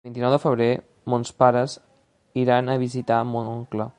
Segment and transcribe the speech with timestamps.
[0.03, 0.69] El vint-i-nou de febrer
[1.13, 1.75] mons pares
[2.47, 3.87] iran a visitar mon oncle.